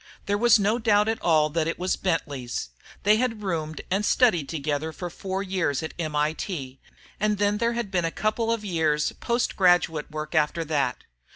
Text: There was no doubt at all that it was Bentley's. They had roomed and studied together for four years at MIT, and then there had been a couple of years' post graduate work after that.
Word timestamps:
There 0.25 0.35
was 0.35 0.57
no 0.57 0.79
doubt 0.79 1.07
at 1.09 1.21
all 1.21 1.51
that 1.51 1.67
it 1.67 1.77
was 1.77 1.95
Bentley's. 1.95 2.69
They 3.03 3.17
had 3.17 3.43
roomed 3.43 3.81
and 3.91 4.03
studied 4.03 4.49
together 4.49 4.91
for 4.91 5.11
four 5.11 5.43
years 5.43 5.83
at 5.83 5.93
MIT, 5.99 6.79
and 7.19 7.37
then 7.37 7.59
there 7.59 7.73
had 7.73 7.91
been 7.91 8.05
a 8.05 8.09
couple 8.09 8.51
of 8.51 8.65
years' 8.65 9.11
post 9.19 9.55
graduate 9.55 10.09
work 10.09 10.33
after 10.33 10.65
that. 10.65 11.03